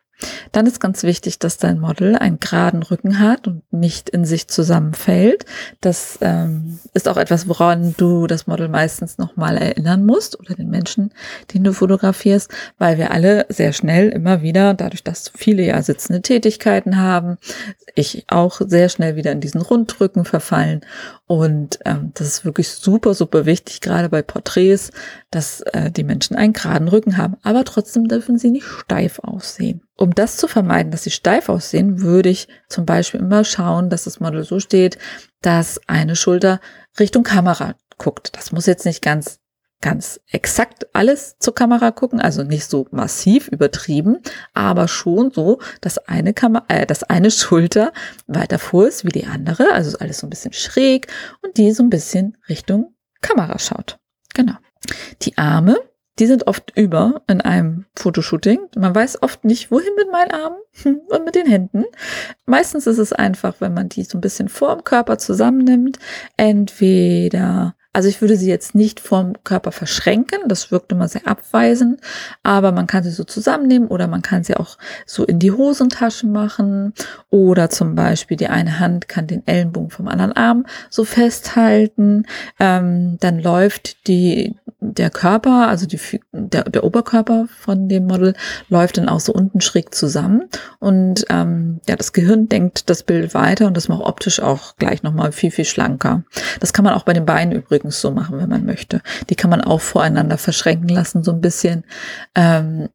Dann 0.53 0.67
ist 0.67 0.81
ganz 0.81 1.03
wichtig, 1.03 1.39
dass 1.39 1.59
dein 1.59 1.79
Model 1.79 2.17
einen 2.17 2.41
geraden 2.41 2.83
Rücken 2.83 3.19
hat 3.19 3.47
und 3.47 3.63
nicht 3.73 4.09
in 4.09 4.25
sich 4.25 4.49
zusammenfällt. 4.49 5.45
Das 5.81 6.19
ähm, 6.23 6.79
ist 6.95 7.09
auch 7.09 7.17
etwas, 7.17 7.49
woran 7.49 7.95
du 7.97 8.27
das 8.27 8.47
Model 8.47 8.69
meistens 8.69 9.19
nochmal 9.19 9.57
erinnern 9.57 10.07
musst 10.07 10.39
oder 10.39 10.55
den 10.55 10.71
Menschen, 10.71 11.13
den 11.53 11.65
du 11.65 11.73
fotografierst, 11.73 12.51
weil 12.79 12.99
wir 12.99 13.11
alle 13.11 13.47
sehr 13.49 13.73
schnell 13.73 14.09
immer 14.09 14.43
wieder, 14.43 14.75
dadurch, 14.75 15.05
dass 15.05 15.31
viele 15.35 15.65
ja 15.65 15.83
sitzende 15.83 16.23
Tätigkeiten 16.23 16.97
haben, 16.97 17.37
ich 17.95 18.25
auch 18.29 18.61
sehr 18.67 18.89
schnell 18.89 19.17
wieder 19.17 19.33
in 19.33 19.41
diesen 19.41 19.61
Rundrücken 19.61 20.25
verfallen. 20.25 20.83
Und 21.27 21.79
ähm, 21.85 22.13
das 22.15 22.29
ist 22.29 22.45
wirklich 22.45 22.71
super, 22.71 23.15
super 23.15 23.47
wichtig, 23.47 23.81
gerade 23.81 24.09
bei 24.09 24.23
Porträts, 24.23 24.93
dass 25.31 25.61
äh, 25.63 25.91
die 25.91 26.05
Menschen 26.05 26.37
einen 26.37 26.53
geraden 26.53 26.89
Rücken 26.89 27.17
haben. 27.17 27.37
Aber 27.43 27.65
trotzdem 27.65 28.09
dürfen 28.09 28.39
sie 28.39 28.51
nicht 28.51 28.67
steif 28.67 29.19
aussehen. 29.21 29.86
Um 29.97 30.15
das 30.15 30.37
zu 30.37 30.47
vermeiden, 30.47 30.93
dass 30.93 31.05
sie 31.05 31.11
steif 31.11 31.49
aussehen, 31.49 32.03
würde 32.03 32.29
ich 32.29 32.49
zum 32.69 32.85
Beispiel 32.85 33.21
immer 33.21 33.45
schauen, 33.45 33.89
dass 33.89 34.05
das 34.05 34.21
Model 34.21 34.45
so 34.45 34.61
steht, 34.61 34.99
dass 35.41 35.81
eine 35.87 36.17
Schulter 36.17 36.61
Richtung 36.99 37.23
Kamera 37.23 37.75
guckt. 37.97 38.37
Das 38.37 38.53
muss 38.53 38.67
jetzt 38.67 38.85
nicht 38.85 39.03
ganz 39.03 39.41
ganz 39.81 40.21
exakt 40.31 40.87
alles 40.95 41.37
zur 41.39 41.55
Kamera 41.55 41.91
gucken, 41.91 42.21
also 42.21 42.43
nicht 42.43 42.65
so 42.65 42.87
massiv 42.91 43.49
übertrieben, 43.49 44.19
aber 44.55 44.89
schon 44.89 45.31
so, 45.31 45.61
dass 45.81 45.99
eine 45.99 46.33
Kamera, 46.33 46.65
äh, 46.69 46.87
dass 46.87 47.03
eine 47.05 47.31
Schulter 47.31 47.93
weiter 48.27 48.59
vor 48.59 48.89
ist 48.89 49.05
wie 49.05 49.11
die 49.11 49.27
andere, 49.27 49.73
also 49.73 49.99
alles 49.99 50.19
so 50.19 50.27
ein 50.27 50.31
bisschen 50.31 50.53
schräg 50.53 51.09
und 51.43 51.57
die 51.59 51.73
so 51.73 51.83
ein 51.83 51.91
bisschen 51.91 52.37
Richtung 52.49 52.95
Kamera 53.21 53.59
schaut. 53.59 53.99
Genau. 54.35 54.55
Die 55.23 55.37
Arme, 55.37 55.77
die 56.19 56.27
sind 56.27 56.47
oft 56.47 56.73
über 56.77 57.23
in 57.27 57.41
einem 57.41 57.85
Fotoshooting. 57.95 58.61
Man 58.77 58.95
weiß 58.95 59.23
oft 59.23 59.45
nicht, 59.45 59.71
wohin 59.71 59.95
mit 59.97 60.11
meinen 60.11 60.31
Armen 60.31 60.59
und 61.09 61.25
mit 61.25 61.35
den 61.35 61.47
Händen. 61.47 61.85
Meistens 62.47 62.87
ist 62.87 62.99
es 62.99 63.13
einfach, 63.13 63.55
wenn 63.61 63.75
man 63.75 63.89
die 63.89 64.05
so 64.05 64.19
ein 64.19 64.23
bisschen 64.23 64.49
vor 64.49 64.75
dem 64.75 64.85
Körper 64.85 65.19
zusammennimmt, 65.19 65.99
entweder 66.37 67.75
also 67.97 68.11
ich 68.11 68.21
würde 68.21 68.37
sie 68.37 68.51
jetzt 68.51 68.75
nicht 68.75 69.01
vorm 69.01 69.43
Körper 69.43 69.73
verschränken, 69.73 70.41
das 70.49 70.71
wirkt 70.71 70.93
immer 70.93 71.09
sehr 71.09 71.27
abweisend, 71.27 71.99
aber 72.43 72.71
man 72.71 72.87
kann 72.87 73.03
sie 73.03 73.11
so 73.11 73.25
zusammennehmen 73.25 73.89
oder 73.89 74.07
man 74.07 74.21
kann 74.21 74.45
sie 74.45 74.55
auch 74.55 74.77
so 75.07 75.25
in 75.25 75.39
die 75.39 75.51
Hosentaschen 75.51 76.31
machen 76.31 76.93
oder 77.31 77.71
zum 77.71 77.95
Beispiel 77.95 78.37
die 78.37 78.49
eine 78.49 78.81
Hand 78.81 79.09
kann 79.09 79.27
den 79.27 79.47
Ellenbogen 79.47 79.89
vom 79.89 80.09
anderen 80.09 80.33
Arm 80.33 80.67
so 80.91 81.05
festhalten. 81.05 82.27
Ähm, 82.61 83.17
dann 83.21 83.39
läuft 83.39 84.07
die 84.09 84.57
der 84.95 85.11
Körper, 85.11 85.69
also 85.69 85.87
die, 85.87 85.99
der, 86.33 86.65
der 86.65 86.85
Oberkörper 86.85 87.47
von 87.59 87.89
dem 87.89 88.07
Model 88.07 88.35
läuft 88.69 88.99
dann 88.99 89.09
auch 89.09 89.21
so 89.21 89.33
unten 89.33 89.61
schräg 89.61 89.95
zusammen 89.95 90.49
und 90.79 91.27
ähm, 91.31 91.81
ja, 91.89 91.97
das 91.97 92.13
Gehirn 92.13 92.49
denkt 92.49 92.89
das 92.91 93.03
Bild 93.03 93.35
weiter 93.35 93.67
und 93.67 93.77
das 93.77 93.89
macht 93.89 94.03
optisch 94.03 94.41
auch 94.41 94.77
gleich 94.77 95.03
nochmal 95.03 95.33
viel, 95.33 95.51
viel 95.51 95.65
schlanker. 95.65 96.25
Das 96.61 96.73
kann 96.73 96.85
man 96.85 96.95
auch 96.95 97.05
bei 97.05 97.13
den 97.13 97.27
Beinen 97.27 97.53
übrigens 97.53 98.01
so 98.01 98.11
machen, 98.11 98.39
wenn 98.39 98.49
man 98.49 98.65
möchte. 98.65 99.03
Die 99.31 99.37
kann 99.37 99.51
man 99.51 99.61
auch 99.61 99.81
voreinander 99.81 100.39
verschränken 100.39 100.89
lassen, 100.89 101.23
so 101.23 101.33
ein 101.33 101.41
bisschen. 101.41 101.85
Ähm, 102.35 102.89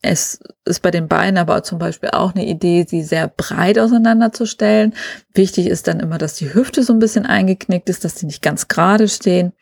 es 0.00 0.40
ist 0.64 0.82
bei 0.82 0.92
den 0.92 1.08
Beinen 1.08 1.38
aber 1.38 1.64
zum 1.64 1.78
Beispiel 1.80 2.10
auch 2.10 2.32
eine 2.34 2.46
Idee, 2.46 2.86
sie 2.88 3.02
sehr 3.02 3.26
breit 3.28 3.78
auseinanderzustellen. 3.80 4.94
Wichtig 5.34 5.66
ist 5.66 5.88
dann 5.88 5.98
immer, 5.98 6.18
dass 6.18 6.34
die 6.34 6.54
Hüfte 6.54 6.84
so 6.84 6.92
ein 6.92 7.00
bisschen 7.00 7.26
eingeknickt 7.26 7.88
ist, 7.88 8.04
dass 8.04 8.16
sie 8.16 8.26
nicht 8.26 8.42
ganz 8.42 8.68
gerade 8.68 9.08
stehen 9.08 9.52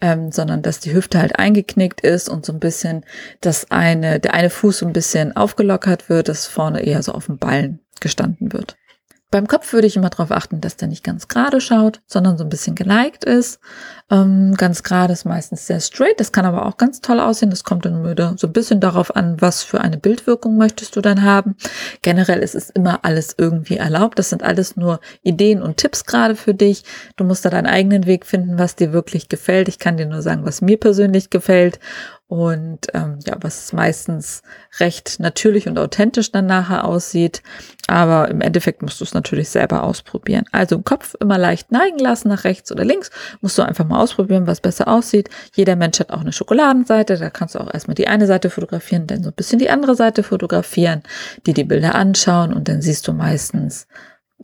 ähm, 0.00 0.30
sondern 0.30 0.62
dass 0.62 0.80
die 0.80 0.92
Hüfte 0.92 1.18
halt 1.18 1.38
eingeknickt 1.38 2.00
ist 2.00 2.28
und 2.28 2.46
so 2.46 2.52
ein 2.52 2.60
bisschen, 2.60 3.04
dass 3.40 3.70
eine, 3.70 4.20
der 4.20 4.34
eine 4.34 4.50
Fuß 4.50 4.78
so 4.78 4.86
ein 4.86 4.92
bisschen 4.92 5.36
aufgelockert 5.36 6.08
wird, 6.08 6.28
dass 6.28 6.46
vorne 6.46 6.82
eher 6.82 7.02
so 7.02 7.12
auf 7.12 7.26
dem 7.26 7.38
Ballen 7.38 7.80
gestanden 8.00 8.52
wird. 8.52 8.76
Beim 9.30 9.46
Kopf 9.46 9.74
würde 9.74 9.86
ich 9.86 9.96
immer 9.96 10.08
darauf 10.08 10.30
achten, 10.30 10.62
dass 10.62 10.76
der 10.76 10.88
nicht 10.88 11.04
ganz 11.04 11.28
gerade 11.28 11.60
schaut, 11.60 12.00
sondern 12.06 12.38
so 12.38 12.44
ein 12.44 12.48
bisschen 12.48 12.74
geneigt 12.74 13.24
ist. 13.24 13.60
Ähm, 14.10 14.54
ganz 14.56 14.82
gerade 14.82 15.12
ist 15.12 15.26
meistens 15.26 15.66
sehr 15.66 15.80
straight. 15.80 16.18
Das 16.18 16.32
kann 16.32 16.46
aber 16.46 16.64
auch 16.64 16.78
ganz 16.78 17.02
toll 17.02 17.20
aussehen. 17.20 17.50
Das 17.50 17.62
kommt 17.62 17.84
dann 17.84 18.08
wieder 18.08 18.34
so 18.38 18.46
ein 18.46 18.54
bisschen 18.54 18.80
darauf 18.80 19.14
an, 19.14 19.36
was 19.38 19.62
für 19.62 19.82
eine 19.82 19.98
Bildwirkung 19.98 20.56
möchtest 20.56 20.96
du 20.96 21.02
dann 21.02 21.24
haben. 21.24 21.56
Generell 22.00 22.38
ist 22.38 22.54
es 22.54 22.70
immer 22.70 23.04
alles 23.04 23.34
irgendwie 23.36 23.76
erlaubt. 23.76 24.18
Das 24.18 24.30
sind 24.30 24.42
alles 24.42 24.76
nur 24.76 24.98
Ideen 25.22 25.60
und 25.60 25.76
Tipps 25.76 26.06
gerade 26.06 26.34
für 26.34 26.54
dich. 26.54 26.84
Du 27.16 27.24
musst 27.24 27.44
da 27.44 27.50
deinen 27.50 27.66
eigenen 27.66 28.06
Weg 28.06 28.24
finden, 28.24 28.58
was 28.58 28.76
dir 28.76 28.94
wirklich 28.94 29.28
gefällt. 29.28 29.68
Ich 29.68 29.78
kann 29.78 29.98
dir 29.98 30.06
nur 30.06 30.22
sagen, 30.22 30.46
was 30.46 30.62
mir 30.62 30.78
persönlich 30.78 31.28
gefällt 31.28 31.80
und 32.28 32.88
ähm, 32.92 33.18
ja, 33.26 33.36
was 33.40 33.72
meistens 33.72 34.42
recht 34.80 35.18
natürlich 35.18 35.66
und 35.66 35.78
authentisch 35.78 36.30
dann 36.30 36.44
nachher 36.44 36.84
aussieht. 36.84 37.42
Aber 37.86 38.28
im 38.28 38.42
Endeffekt 38.42 38.82
musst 38.82 39.00
du 39.00 39.04
es 39.04 39.14
natürlich 39.14 39.48
selber 39.48 39.82
ausprobieren. 39.82 40.44
Also 40.52 40.76
im 40.76 40.84
Kopf 40.84 41.14
immer 41.20 41.38
leicht 41.38 41.72
neigen 41.72 41.98
lassen 41.98 42.28
nach 42.28 42.44
rechts 42.44 42.70
oder 42.70 42.84
links. 42.84 43.10
Musst 43.40 43.56
du 43.56 43.62
einfach 43.62 43.86
mal 43.86 43.98
ausprobieren, 43.98 44.46
was 44.46 44.60
besser 44.60 44.88
aussieht. 44.88 45.30
Jeder 45.54 45.74
Mensch 45.74 46.00
hat 46.00 46.10
auch 46.10 46.20
eine 46.20 46.34
Schokoladenseite. 46.34 47.16
Da 47.16 47.30
kannst 47.30 47.54
du 47.54 47.60
auch 47.60 47.72
erstmal 47.72 47.94
die 47.94 48.08
eine 48.08 48.26
Seite 48.26 48.50
fotografieren, 48.50 49.06
dann 49.06 49.22
so 49.22 49.30
ein 49.30 49.34
bisschen 49.34 49.58
die 49.58 49.70
andere 49.70 49.94
Seite 49.94 50.22
fotografieren, 50.22 51.02
die 51.46 51.54
die 51.54 51.64
Bilder 51.64 51.94
anschauen 51.94 52.52
und 52.52 52.68
dann 52.68 52.82
siehst 52.82 53.08
du 53.08 53.14
meistens, 53.14 53.86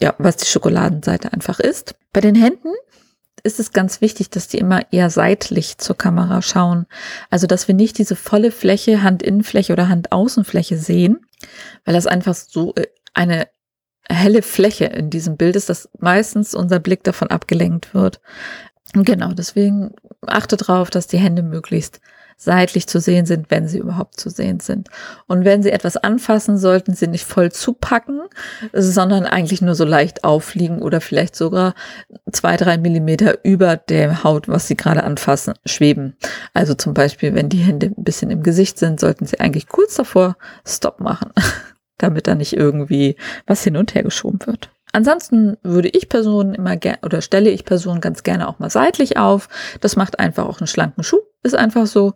ja, 0.01 0.15
was 0.17 0.39
die 0.39 0.47
Schokoladenseite 0.47 1.35
einfach 1.35 1.61
ist. 1.61 1.97
Bei 2.15 2.23
den 2.23 2.35
Händen 2.35 2.73
ist 3.45 3.61
es 3.61 3.73
ganz 3.73 4.01
wichtig, 4.01 4.31
dass 4.31 4.49
die 4.49 4.59
immer 4.59 4.91
eher 4.91 5.11
seitlich 5.11 5.79
zur 5.79 5.97
Kamera 5.97 6.41
schauen. 6.43 6.87
Also, 7.31 7.47
dass 7.47 7.69
wir 7.69 7.75
nicht 7.75 7.99
diese 7.99 8.17
volle 8.17 8.51
Fläche, 8.51 9.03
Handinnenfläche 9.03 9.73
oder 9.73 9.89
Handaußenfläche 9.89 10.79
sehen, 10.79 11.27
weil 11.85 11.95
das 11.95 12.07
einfach 12.07 12.35
so 12.35 12.75
äh, 12.75 12.87
eine 13.13 13.49
helle 14.09 14.43
Fläche 14.43 14.87
in 14.87 15.11
diesem 15.11 15.37
Bild 15.37 15.57
ist, 15.57 15.69
dass 15.69 15.89
meistens 15.99 16.55
unser 16.55 16.81
Blick 16.81 17.05
davon 17.05 17.29
abgelenkt 17.29 17.95
wird. 17.95 18.21
Genau, 18.95 19.33
deswegen 19.33 19.95
achte 20.27 20.57
darauf, 20.57 20.91
dass 20.91 21.07
die 21.07 21.19
Hände 21.19 21.43
möglichst 21.43 22.01
seitlich 22.37 22.87
zu 22.87 23.01
sehen 23.01 23.27
sind, 23.27 23.51
wenn 23.51 23.69
sie 23.69 23.79
überhaupt 23.79 24.19
zu 24.21 24.31
sehen 24.31 24.61
sind. 24.61 24.89
Und 25.27 25.45
wenn 25.45 25.63
sie 25.63 25.71
etwas 25.71 25.97
anfassen, 25.97 26.59
sollten 26.59 26.95
sie 26.95 27.07
nicht 27.07 27.25
voll 27.25 27.53
zupacken, 27.53 28.23
sondern 28.73 29.25
eigentlich 29.25 29.63
nur 29.63 29.75
so 29.75 29.85
leicht 29.85 30.25
aufliegen 30.25 30.83
oder 30.83 31.01
vielleicht 31.01 31.37
sogar 31.37 31.75
zwei, 32.33 32.57
drei 32.57 32.79
Millimeter 32.79 33.45
über 33.45 33.77
der 33.77 34.25
Haut, 34.25 34.49
was 34.49 34.69
sie 34.69 34.77
gerade 34.77 35.05
anfassen, 35.05 35.55
schweben. 35.65 36.17
Also 36.53 36.75
zum 36.75 36.95
Beispiel, 36.95 37.35
wenn 37.35 37.49
die 37.49 37.59
Hände 37.59 37.93
ein 37.97 38.05
bisschen 38.05 38.31
im 38.31 38.43
Gesicht 38.43 38.79
sind, 38.79 39.01
sollten 39.01 39.27
sie 39.27 39.41
eigentlich 39.41 39.69
kurz 39.69 39.95
davor 39.95 40.37
Stop 40.67 41.01
machen, 41.01 41.31
damit 41.99 42.27
da 42.27 42.35
nicht 42.35 42.57
irgendwie 42.57 43.17
was 43.47 43.65
hin 43.65 43.77
und 43.77 43.95
her 43.95 44.03
geschoben 44.03 44.41
wird. 44.47 44.71
Ansonsten 44.95 45.57
würde 45.65 45.89
ich 45.89 46.09
Personen 46.09 46.55
immer 46.55 46.77
gerne 46.77 47.01
oder 47.03 47.21
stelle 47.21 47.51
ich 47.51 47.65
Personen 47.65 48.01
ganz 48.01 48.23
gerne 48.23 48.47
auch 48.47 48.61
mal 48.61 48.71
seitlich 48.71 49.17
auf. 49.17 49.49
Das 49.81 49.97
macht 49.97 50.21
einfach 50.21 50.47
auch 50.47 50.61
einen 50.61 50.69
schlanken 50.69 51.03
Schuh, 51.03 51.21
ist 51.45 51.55
einfach 51.55 51.87
so. 51.87 52.15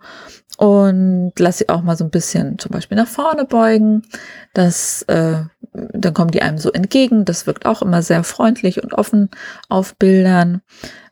Und 0.57 1.33
lass 1.39 1.59
sie 1.59 1.69
auch 1.69 1.83
mal 1.83 1.97
so 1.97 2.03
ein 2.03 2.11
bisschen 2.11 2.59
zum 2.59 2.73
Beispiel 2.73 2.97
nach 2.97 3.07
vorne 3.07 3.45
beugen. 3.45 4.03
Das, 4.55 5.03
äh, 5.03 5.45
dann 5.73 6.15
kommen 6.15 6.33
die 6.33 6.43
einem 6.43 6.59
so 6.59 6.73
entgegen. 6.73 7.25
Das 7.25 7.47
wirkt 7.47 7.65
auch 7.65 7.81
immer 7.81 8.03
sehr 8.03 8.25
freundlich 8.25 8.83
und 8.83 8.93
offen 8.93 9.31
auf 9.69 9.95
Bildern. 9.95 10.63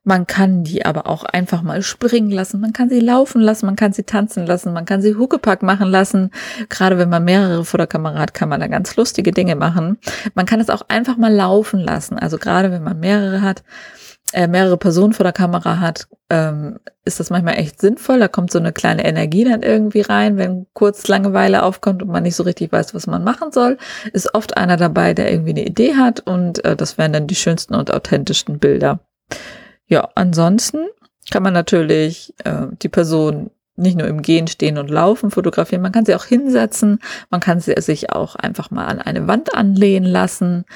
Man 0.02 0.26
kann 0.26 0.62
die 0.62 0.85
aber 0.85 1.06
auch 1.08 1.25
einfach 1.25 1.62
mal 1.62 1.82
springen 1.82 2.30
lassen. 2.30 2.61
Man 2.61 2.73
kann 2.73 2.88
sie 2.88 3.00
laufen 3.00 3.40
lassen, 3.40 3.66
man 3.66 3.75
kann 3.75 3.92
sie 3.92 4.04
tanzen 4.04 4.46
lassen, 4.46 4.73
man 4.73 4.85
kann 4.85 5.02
sie 5.02 5.16
Huckepack 5.16 5.64
machen 5.64 5.88
lassen. 5.88 6.30
Gerade 6.68 6.96
wenn 6.96 7.08
man 7.08 7.25
mehrere 7.25 7.64
vor 7.64 7.78
der 7.78 7.88
Kamera 7.88 8.18
hat, 8.18 8.32
kann 8.32 8.49
man 8.49 8.61
da 8.61 8.68
ganz 8.68 8.96
lustige 8.96 9.32
Dinge 9.32 9.56
machen. 9.56 9.99
Man 10.35 10.46
kann 10.46 10.61
es 10.61 10.70
auch 10.70 10.82
einfach 10.88 11.16
mal 11.16 11.32
laufen 11.32 11.80
lassen. 11.80 12.18
Also 12.18 12.38
gerade 12.38 12.70
wenn 12.70 12.85
man 12.85 13.00
mehrere 13.00 13.42
hat, 13.42 13.64
äh, 14.37 14.49
mehrere 14.49 14.76
Personen 14.76 15.14
vor 15.14 15.25
der 15.25 15.33
Kamera 15.33 15.81
hat, 15.81 16.09
ähm, 16.28 16.78
ist 17.07 17.21
das 17.21 17.31
manchmal 17.31 17.55
echt 17.55 17.81
sinnvoll. 17.81 18.19
Da 18.19 18.28
kommt 18.28 18.52
so 18.52 18.59
eine 18.59 18.71
kleine 18.71 19.07
Energie 19.07 19.45
dann 19.45 19.62
irgendwie 19.62 20.02
rein, 20.02 20.37
wenn 20.37 20.66
kurz 20.75 21.09
Langeweile 21.09 21.62
aufkommt 21.62 22.02
und 22.02 22.11
man 22.11 22.23
nicht 22.23 22.37
so 22.37 22.43
richtig 22.43 22.71
weiß, 22.71 22.95
was 22.95 23.07
man 23.07 23.25
machen 23.25 23.50
soll. 23.50 23.78
Ist 24.12 24.35
oft 24.35 24.59
einer 24.59 24.76
dabei, 24.76 25.14
der 25.14 25.33
irgendwie 25.33 25.52
eine 25.52 25.64
Idee 25.64 25.95
hat 25.95 26.21
und 26.21 26.62
äh, 26.66 26.76
das 26.76 26.99
wären 26.99 27.14
dann 27.14 27.26
die 27.26 27.35
schönsten 27.35 27.75
und 27.75 27.90
authentischsten 27.90 28.59
Bilder. 28.59 29.00
Ja, 29.87 30.11
ansonsten 30.14 30.87
kann 31.31 31.43
man 31.43 31.55
natürlich 31.55 32.35
äh, 32.45 32.66
die 32.83 32.90
Person 32.90 33.50
nicht 33.76 33.97
nur 33.97 34.07
im 34.07 34.21
Gehen, 34.21 34.49
Stehen 34.49 34.76
und 34.76 34.90
Laufen 34.90 35.31
fotografieren, 35.31 35.81
man 35.83 35.93
kann 35.93 36.05
sie 36.05 36.14
auch 36.14 36.25
hinsetzen, 36.25 36.99
man 37.31 37.40
kann 37.40 37.61
sie 37.61 37.75
sich 37.78 38.12
auch 38.12 38.37
einfach 38.37 38.71
mal 38.71 38.85
an 38.85 39.00
eine 39.00 39.28
Wand 39.28 39.55
anlehnen 39.55 40.11
lassen, 40.11 40.66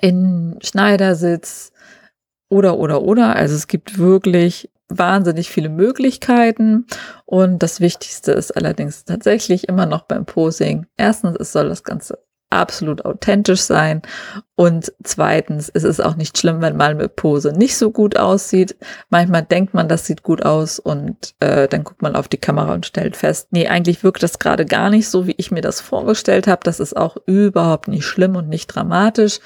in 0.00 0.58
Schneidersitz 0.60 1.72
oder, 2.48 2.78
oder, 2.78 3.02
oder. 3.02 3.36
Also 3.36 3.54
es 3.54 3.66
gibt 3.66 3.98
wirklich 3.98 4.70
wahnsinnig 4.88 5.50
viele 5.50 5.68
Möglichkeiten. 5.68 6.86
Und 7.24 7.62
das 7.62 7.80
Wichtigste 7.80 8.32
ist 8.32 8.56
allerdings 8.56 9.04
tatsächlich 9.04 9.68
immer 9.68 9.86
noch 9.86 10.02
beim 10.02 10.26
Posing. 10.26 10.86
Erstens, 10.96 11.36
es 11.38 11.52
soll 11.52 11.68
das 11.68 11.82
Ganze 11.82 12.18
absolut 12.50 13.04
authentisch 13.04 13.62
sein. 13.62 14.02
Und 14.54 14.92
zweitens, 15.02 15.70
es 15.72 15.84
ist 15.84 16.00
auch 16.00 16.16
nicht 16.16 16.38
schlimm, 16.38 16.60
wenn 16.60 16.76
mal 16.76 16.92
eine 16.92 17.08
Pose 17.08 17.52
nicht 17.52 17.76
so 17.76 17.90
gut 17.90 18.16
aussieht. 18.16 18.76
Manchmal 19.10 19.42
denkt 19.42 19.74
man, 19.74 19.88
das 19.88 20.06
sieht 20.06 20.22
gut 20.22 20.44
aus 20.44 20.78
und 20.78 21.34
äh, 21.40 21.66
dann 21.66 21.82
guckt 21.84 22.02
man 22.02 22.14
auf 22.14 22.28
die 22.28 22.38
Kamera 22.38 22.72
und 22.72 22.86
stellt 22.86 23.16
fest, 23.16 23.48
nee, 23.50 23.66
eigentlich 23.66 24.04
wirkt 24.04 24.22
das 24.22 24.38
gerade 24.38 24.64
gar 24.64 24.90
nicht 24.90 25.08
so, 25.08 25.26
wie 25.26 25.34
ich 25.36 25.50
mir 25.50 25.60
das 25.60 25.80
vorgestellt 25.80 26.46
habe. 26.46 26.60
Das 26.62 26.78
ist 26.78 26.96
auch 26.96 27.16
überhaupt 27.26 27.88
nicht 27.88 28.06
schlimm 28.06 28.36
und 28.36 28.48
nicht 28.48 28.68
dramatisch. 28.68 29.40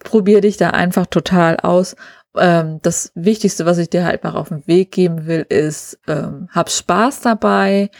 Probier 0.00 0.40
dich 0.40 0.56
da 0.56 0.70
einfach 0.70 1.06
total 1.06 1.58
aus. 1.58 1.94
Ähm, 2.36 2.78
das 2.82 3.12
Wichtigste, 3.14 3.66
was 3.66 3.78
ich 3.78 3.90
dir 3.90 4.04
halt 4.04 4.24
noch 4.24 4.34
auf 4.34 4.48
den 4.48 4.66
Weg 4.66 4.92
geben 4.92 5.26
will, 5.26 5.46
ist, 5.48 5.98
ähm, 6.06 6.48
hab 6.52 6.70
Spaß 6.70 7.20
dabei 7.20 7.90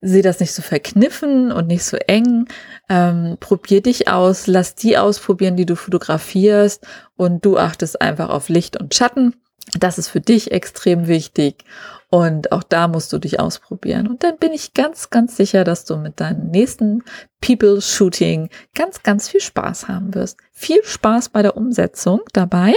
sehe 0.00 0.22
das 0.22 0.40
nicht 0.40 0.52
so 0.52 0.62
verkniffen 0.62 1.52
und 1.52 1.66
nicht 1.66 1.84
so 1.84 1.96
eng. 1.96 2.46
Ähm, 2.88 3.36
probier 3.38 3.82
dich 3.82 4.08
aus, 4.08 4.46
lass 4.46 4.74
die 4.74 4.96
ausprobieren, 4.96 5.56
die 5.56 5.66
du 5.66 5.76
fotografierst 5.76 6.86
und 7.16 7.44
du 7.44 7.58
achtest 7.58 8.00
einfach 8.00 8.30
auf 8.30 8.48
Licht 8.48 8.80
und 8.80 8.94
Schatten. 8.94 9.34
Das 9.78 9.98
ist 9.98 10.08
für 10.08 10.20
dich 10.20 10.52
extrem 10.52 11.06
wichtig 11.06 11.64
und 12.10 12.50
auch 12.50 12.64
da 12.64 12.88
musst 12.88 13.12
du 13.12 13.18
dich 13.18 13.38
ausprobieren. 13.38 14.08
Und 14.08 14.24
dann 14.24 14.36
bin 14.36 14.52
ich 14.52 14.74
ganz, 14.74 15.10
ganz 15.10 15.36
sicher, 15.36 15.62
dass 15.62 15.84
du 15.84 15.96
mit 15.96 16.18
deinem 16.18 16.48
nächsten 16.48 17.04
People 17.40 17.80
Shooting 17.80 18.50
ganz, 18.74 19.04
ganz 19.04 19.28
viel 19.28 19.40
Spaß 19.40 19.86
haben 19.86 20.12
wirst. 20.14 20.36
Viel 20.50 20.82
Spaß 20.82 21.28
bei 21.28 21.42
der 21.42 21.56
Umsetzung 21.56 22.20
dabei. 22.32 22.74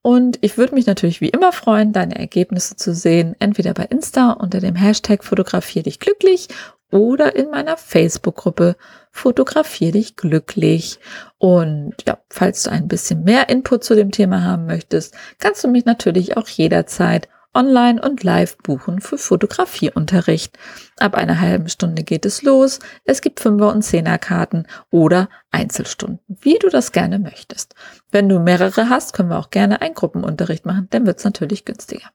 Und 0.00 0.38
ich 0.42 0.56
würde 0.56 0.76
mich 0.76 0.86
natürlich 0.86 1.20
wie 1.20 1.28
immer 1.28 1.50
freuen, 1.50 1.92
deine 1.92 2.16
Ergebnisse 2.16 2.76
zu 2.76 2.94
sehen, 2.94 3.34
entweder 3.40 3.74
bei 3.74 3.82
Insta 3.84 4.30
unter 4.30 4.60
dem 4.60 4.76
Hashtag 4.76 5.24
Fotografier 5.24 5.82
dich 5.82 5.98
glücklich 5.98 6.46
oder 6.92 7.34
in 7.34 7.50
meiner 7.50 7.76
Facebook-Gruppe 7.76 8.76
Fotografier 9.10 9.90
dich 9.90 10.14
glücklich. 10.14 11.00
Und 11.38 11.94
ja, 12.06 12.18
falls 12.30 12.62
du 12.62 12.70
ein 12.70 12.86
bisschen 12.86 13.24
mehr 13.24 13.48
Input 13.48 13.82
zu 13.82 13.96
dem 13.96 14.12
Thema 14.12 14.44
haben 14.44 14.66
möchtest, 14.66 15.14
kannst 15.40 15.64
du 15.64 15.68
mich 15.68 15.84
natürlich 15.84 16.36
auch 16.36 16.46
jederzeit 16.46 17.28
online 17.58 18.00
und 18.00 18.22
live 18.22 18.56
buchen 18.58 19.00
für 19.00 19.18
Fotografieunterricht. 19.18 20.56
Ab 20.98 21.16
einer 21.16 21.40
halben 21.40 21.68
Stunde 21.68 22.04
geht 22.04 22.24
es 22.24 22.42
los. 22.42 22.78
Es 23.04 23.20
gibt 23.20 23.40
Fünfer- 23.40 23.72
und 23.72 23.82
Zehnerkarten 23.82 24.68
oder 24.90 25.28
Einzelstunden, 25.50 26.20
wie 26.40 26.58
du 26.58 26.68
das 26.68 26.92
gerne 26.92 27.18
möchtest. 27.18 27.74
Wenn 28.10 28.28
du 28.28 28.38
mehrere 28.38 28.88
hast, 28.88 29.12
können 29.12 29.30
wir 29.30 29.38
auch 29.38 29.50
gerne 29.50 29.82
einen 29.82 29.94
Gruppenunterricht 29.94 30.64
machen, 30.64 30.86
dann 30.90 31.04
wird 31.04 31.18
es 31.18 31.24
natürlich 31.24 31.64
günstiger. 31.64 32.08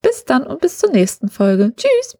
Bis 0.00 0.24
dann 0.24 0.46
und 0.46 0.60
bis 0.60 0.78
zur 0.78 0.90
nächsten 0.90 1.28
Folge. 1.28 1.74
Tschüss! 1.74 2.16